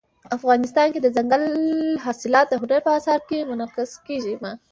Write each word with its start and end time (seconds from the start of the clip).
افغانستان 0.37 0.87
کې 0.93 0.99
دځنګل 1.05 1.43
حاصلات 2.05 2.45
د 2.49 2.53
هنر 2.61 2.81
په 2.85 2.91
اثار 2.99 3.19
کې 3.29 3.47
منعکس 3.49 3.91
کېږي. 4.07 4.35